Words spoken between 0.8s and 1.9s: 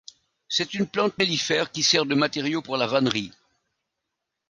plante mellifère qui